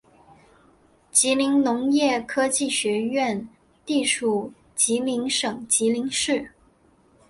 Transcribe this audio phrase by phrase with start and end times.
[1.11, 3.47] 吉林农业科技学院
[3.85, 6.49] 地处吉林省吉林市。